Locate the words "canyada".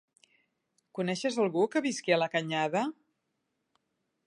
2.37-2.85